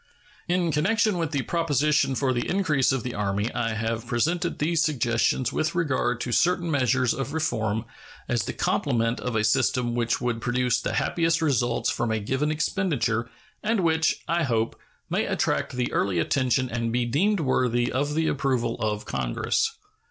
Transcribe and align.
In 0.47 0.71
connection 0.71 1.19
with 1.19 1.29
the 1.29 1.43
proposition 1.43 2.15
for 2.15 2.33
the 2.33 2.49
increase 2.49 2.91
of 2.91 3.03
the 3.03 3.13
Army, 3.13 3.53
I 3.53 3.75
have 3.75 4.07
presented 4.07 4.57
these 4.57 4.81
suggestions 4.81 5.53
with 5.53 5.75
regard 5.75 6.19
to 6.21 6.31
certain 6.31 6.71
measures 6.71 7.13
of 7.13 7.33
reform 7.33 7.85
as 8.27 8.45
the 8.45 8.53
complement 8.53 9.19
of 9.19 9.35
a 9.35 9.43
system 9.43 9.93
which 9.93 10.19
would 10.19 10.41
produce 10.41 10.81
the 10.81 10.93
happiest 10.95 11.39
results 11.39 11.91
from 11.91 12.09
a 12.09 12.19
given 12.19 12.49
expenditure, 12.49 13.29
and 13.61 13.81
which, 13.81 14.23
I 14.27 14.41
hope, 14.41 14.75
may 15.07 15.27
attract 15.27 15.73
the 15.73 15.91
early 15.93 16.17
attention 16.17 16.67
and 16.67 16.91
be 16.91 17.05
deemed 17.05 17.39
worthy 17.41 17.91
of 17.91 18.15
the 18.15 18.27
approval 18.27 18.77
of 18.79 19.05
Congress. 19.05 19.71